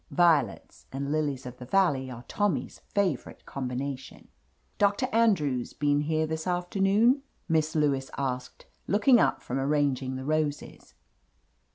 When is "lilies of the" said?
1.11-1.65